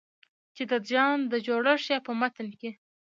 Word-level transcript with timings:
چې 0.55 0.63
د 0.71 0.73
ځان 0.89 1.17
د 1.31 1.33
جوړښت 1.45 1.87
يا 1.93 1.97
په 2.07 2.11
متن 2.19 2.47
کې 2.59 2.71